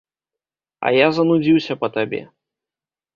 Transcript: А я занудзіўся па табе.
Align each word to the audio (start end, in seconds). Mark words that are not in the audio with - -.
А 0.87 0.91
я 0.95 1.07
занудзіўся 1.17 1.73
па 1.83 1.87
табе. 1.99 2.21